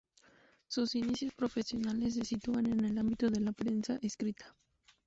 [0.67, 4.55] Sus inicios profesionales se sitúan en el ámbito de la prensa escrita.